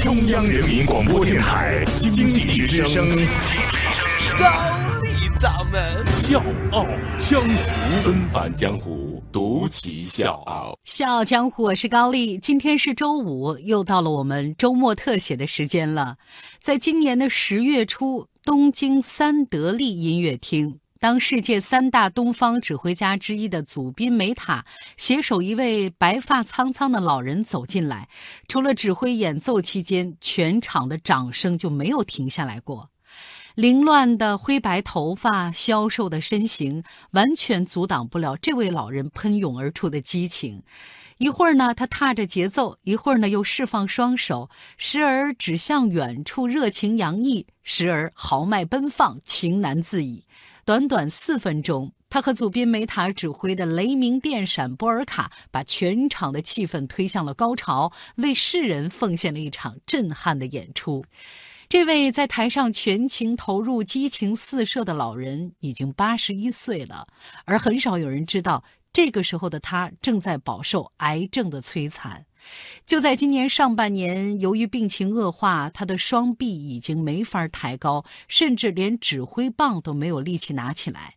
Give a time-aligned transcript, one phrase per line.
[0.00, 3.06] 中央人民广播电台经济之声，
[4.38, 4.46] 高
[5.02, 6.42] 丽掌门笑
[6.72, 6.86] 傲
[7.18, 10.74] 江湖，纷返江湖，独骑笑傲。
[10.84, 12.38] 笑傲江湖，我是高丽。
[12.38, 16.16] 今天是周五，又到了我们周末特写的时间了。
[16.62, 20.80] 在今年的十月初，东京三得利音乐厅。
[21.00, 24.66] 当世界三大东方指挥家之一的祖宾梅塔
[24.98, 28.10] 携手一位白发苍苍的老人走进来，
[28.48, 32.90] 除了指挥演奏期间，全场的掌声就没有停下来过。
[33.54, 40.62] 凌乱的灰白头发、消瘦的身形，完全阻挡不了这位老人喷涌而出的激情。
[41.16, 50.24] 一会儿呢，他踏着节奏；一会儿呢，又释放双手，时而指向远处，热情洋溢；时而豪迈奔放，情难自已。
[50.70, 61.04] 短短四分钟，他和祖宾梅塔指挥的雷鸣电闪波尔卡，把全场的气氛推向了高潮，为世人奉献了一场震撼的演出。
[61.68, 67.08] 这位在台上全情投入、激情四射的老人已经八十一岁了，
[67.44, 72.26] 而很少有人知道，这个时候的他正在饱受癌症的摧残。
[72.86, 81.14] 就在今年上半年，由于病情恶化，他的双臂已经没法抬高，甚至连指挥棒都没有力气拿起来。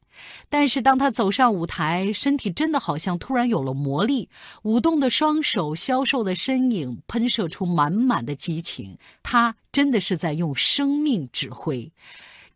[0.48, 4.30] 但是，当他走上舞台，身体真的好像突然有了魔力，
[4.62, 8.96] 舞动的双手、消瘦的身影，喷射出满满的激情。
[9.24, 11.92] 他真的是在用生命指挥。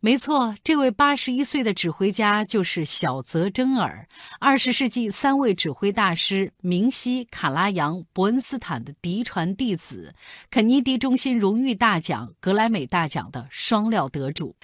[0.00, 4.06] 没错，这位八十一岁的指挥家就是小泽征尔，
[4.38, 10.14] 二十世纪三位指挥大师明熙、卡拉扬、伯恩斯坦的嫡传弟子，
[10.50, 14.54] 肯尼迪中心荣誉大奖、格莱美大奖的双料得主。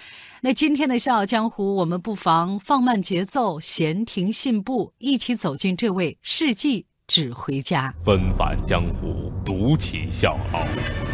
[0.40, 7.92] 那今天的《笑傲江湖》，我们不妨放慢节奏，闲庭信步，一起走进这位世纪指挥家。
[8.05, 10.64] 纷繁江湖，独起笑傲，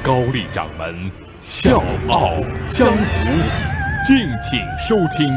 [0.02, 1.10] 高丽掌门
[1.41, 2.34] 笑傲
[2.68, 3.79] 江湖。
[4.06, 5.30] 敬请收听。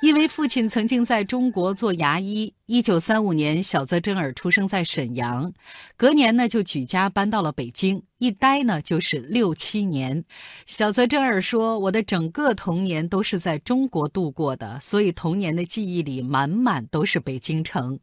[0.00, 5.52] 因为父亲曾经在中国做牙医，一九三五年，小泽征尔出生在沈阳，
[5.96, 10.24] 隔年呢就举家搬到了北京，一待呢就是六七年。
[10.66, 18.00] 小泽征尔说：“我的整个童年都是在中国度过的，所以童年的记忆里满满都是北京城。”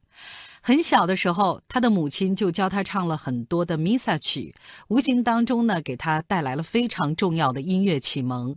[0.62, 4.54] 很小的时候，他的母亲就教他唱了很多的弥撒曲，
[4.90, 8.56] 无形当中呢，给他带来了非常重要的音乐启蒙。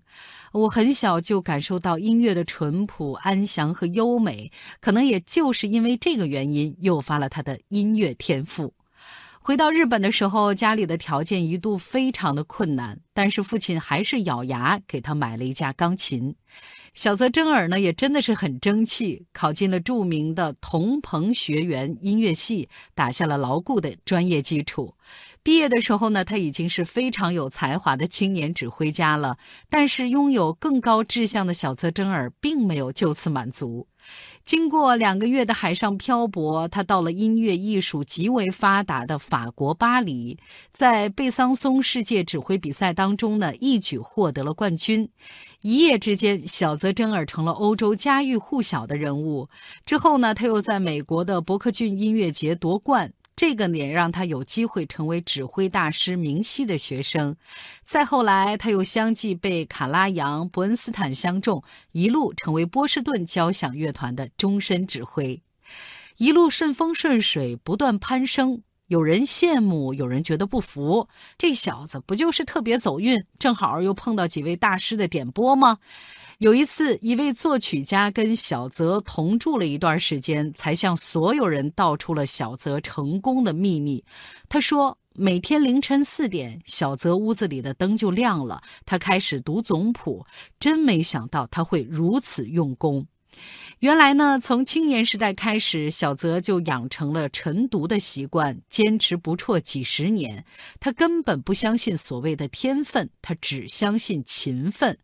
[0.53, 8.75] 我很小就感受到音乐的淳朴、安详和优美，可能也就是因为这个原因，诱发了他的音乐天赋。
[9.45, 16.37] 回到日本的时候，家里的条件一度非常的困难，但是父亲还是咬牙给他买了一架钢琴。
[16.95, 24.95] 小泽征尔呢，也真的是很争气，考进了著名的桐朋学园音乐系，打下了牢固的专业基础。
[25.43, 29.37] 毕业的时候呢，他已经是非常有才华的青年指挥家了。
[29.69, 33.89] 但是，拥有更高志向的小泽征尔并没有就此满足。
[34.45, 40.37] 经过两个月的海上漂泊，他到了音乐艺术极为发达的法国巴黎，
[40.73, 45.09] 在贝桑松世界指挥比赛当中呢，一举获得了冠军。
[45.61, 49.49] 一夜之间，小泽征尔成了欧洲家喻户晓的人物。
[49.87, 53.13] 之后呢，他又在美国的伯克郡音乐节夺冠。
[53.43, 57.35] 这个也让他有机会成为指挥大师明熙的学生。
[57.83, 65.43] 再后来，他又相继被卡拉扬、伯恩斯坦相中，一路成为波士顿交响乐团的终身指挥，
[66.19, 68.63] 一路顺风顺水，不断攀升。
[68.93, 71.09] 有人羡慕，有人觉得不服。
[71.39, 75.79] 这小子不就是特别走运，正好又碰到几位大师的点拨吗？
[76.37, 84.05] 有一次，一位作曲家跟小泽同住了一段时间，才向所有人道出了小泽成功的秘密。
[84.47, 90.27] 他说，每天凌晨四点，小泽屋子里的灯就亮了，他开始读总谱。
[90.61, 93.07] 真没想到他会如此用功。
[93.83, 100.45] 原来呢，从青年时代开始，小泽就养成了晨读的习惯，坚持不辍几十年。
[100.79, 104.97] 他根本不相信所谓的天分，他只相信勤奋。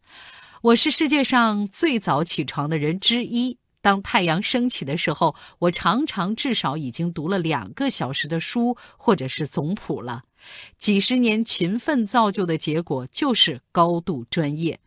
[0.62, 3.58] 我是世界上最早起床的人之一。
[3.80, 10.22] 当太阳升起的时候，我常常至少已经读了两个小时的书，或者是总谱了。
[10.78, 14.78] 几十年勤奋造就的结果，就是高度专业。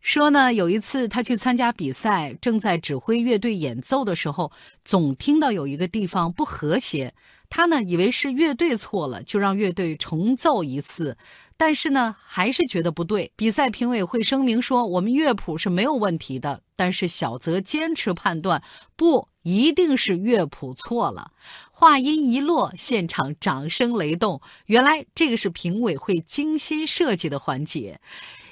[0.00, 4.52] 说呢，有一次他去参加比赛，正在指挥乐队演奏的时候，
[4.84, 7.14] 总听到有一个地方不和谐。
[7.48, 11.16] 他呢，以为是乐队错了，就让乐队重奏一次。
[11.56, 13.30] 但是呢，还是觉得不对。
[13.36, 16.60] 比赛评委会声明说，我们乐谱是没有问题的。
[16.74, 18.62] 但是小泽坚持判断，
[18.96, 21.30] 不一定是乐谱错了。
[21.70, 24.40] 话音一落，现场掌声雷动。
[24.66, 28.00] 原来这个是评委会精心设计的环节。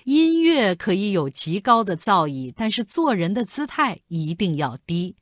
[0.04, 5.16] 音乐可以有极高的造诣，但是做人的姿态一定要低。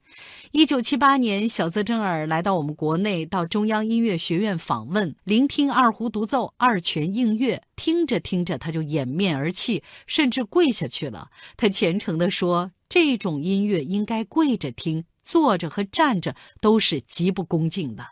[0.50, 11.29] 一九七八年，小泽征尔来到我们国内，到中央音乐学院访问，聆听二胡独奏、二泉映月，听着听着他就掩面而泣，甚至跪下去了。
[11.56, 18.05] 他虔诚地说：“这种音乐应该跪着听，坐着和站着都是极不恭敬的。”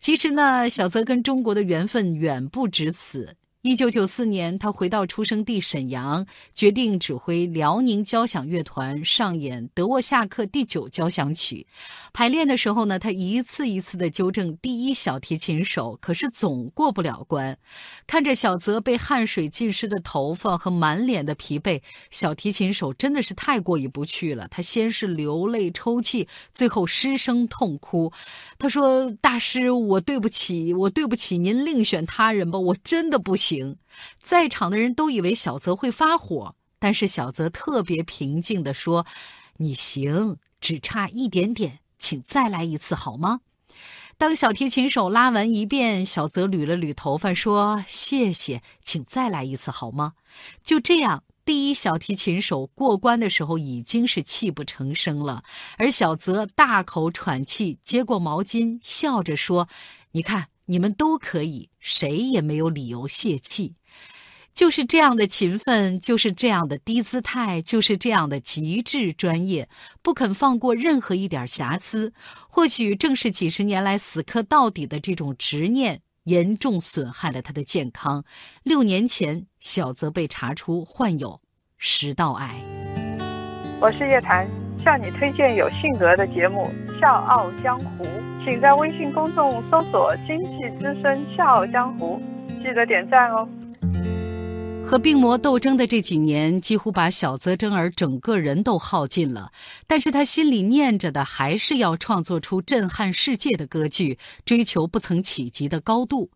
[0.00, 3.34] 其实呢，小泽跟中国的缘分远不止此。
[3.62, 11.66] 一九九四年，他回到出生地沈阳，决定指挥辽宁交响乐团上演德沃夏克第九交响曲。
[12.10, 17.58] 排练的时候呢，他一次一次的纠正第一小提琴手，可是总过不了关。
[18.06, 24.48] 看着小泽被汗水浸湿的头发和满脸的疲惫，小提琴手真的是太过意不去了。
[24.48, 28.10] 他先是流泪抽泣，最后失声痛哭。
[28.58, 33.76] 他说：“大师，我对不起，我对不起您，另选他人吧，我真的不行。”行，
[34.22, 39.04] 在场的人都以为小泽会发火，但是小泽特别平静地说
[39.58, 43.40] ：“你行，只差一点点，请再来一次好吗？”
[44.16, 50.12] 当小提琴手拉完一遍，小泽捋了捋头发说：“谢谢，请再来一次好吗？”
[50.62, 55.42] 就这样，第一小提琴手过关的时候已经是泣不成声了，
[55.76, 59.68] 而小泽大口喘气，接过毛巾，笑着说
[60.12, 63.74] ：“你看。”你们都可以，谁也没有理由泄气。
[64.54, 69.68] 就是这样的勤奋，就是这样的低姿态，就是这样的极致专业，
[70.00, 72.12] 不肯放过任何一点瑕疵。
[72.48, 78.24] 或许正是几十年来死磕到底的这种执念，严重损害了他的健康。
[78.62, 81.40] 六年前，小泽被查出患有
[81.78, 82.54] 食道癌。
[83.80, 84.48] 我是叶檀，
[84.82, 88.04] 向你推荐有性格的节目《笑傲江湖》。
[88.44, 92.20] 请在微信公众搜索“经济之声笑傲江湖”，
[92.62, 93.46] 记得点赞哦。
[94.90, 99.52] 和病魔斗争的这几年，几乎把小泽征尔整个人都耗尽了。
[99.86, 106.28] 但是他心里念着的，还是要创作出震撼世界的歌剧，追求不曾企及的高度。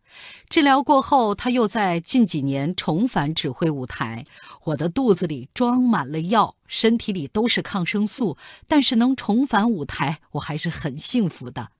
[0.48, 4.24] 治疗过后，他又在近几年重返指挥舞台。
[4.66, 8.36] 我的肚子里装满了药，身体里都是抗生素，
[8.68, 11.70] 但是能重返舞台，我还是很幸福的。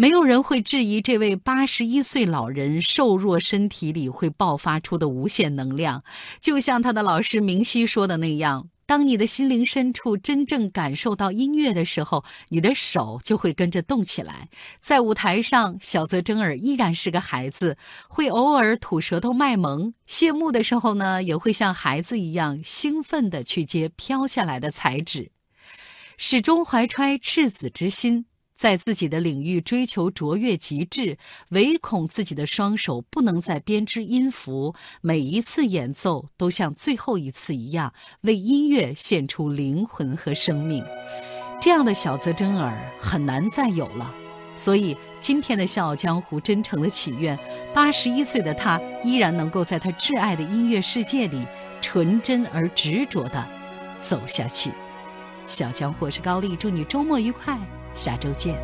[0.00, 6.02] 没有人会质疑这位八十一岁老人瘦弱身体里会爆发出的无限能量，
[6.40, 14.48] 就像他的老师明熙说的那样：当你的心灵深处真正感受到音乐的时候，你的手就会跟着动起来。
[14.80, 17.76] 在舞台上，小泽征尔依然是个孩子，
[18.08, 25.30] 会偶尔吐舌头卖萌；谢幕的时候呢，也会像孩子一样兴奋地去接飘下来的彩纸，
[26.16, 28.24] 始终怀揣赤子之心。
[28.60, 31.16] 在自己的领域追求卓越极致，
[31.48, 34.74] 唯恐自己的双手不能再编织音符。
[35.00, 40.84] 每一次演奏都像最后一次一样，为音乐献出灵魂和生命。
[41.58, 44.14] 这样的小泽征尔很难再有了。
[44.56, 47.38] 所以，今天的《笑傲江湖》真诚的祈愿：
[47.72, 51.46] 八十一岁的他依然能够在他挚爱的音乐世界里
[51.80, 53.48] 纯真而执着地
[54.02, 54.70] 走下去。
[55.46, 57.58] 小江湖是高丽，祝你周末愉快。
[57.94, 58.54] 下周见。